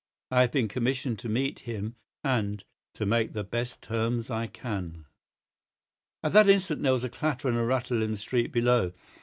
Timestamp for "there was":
6.81-7.03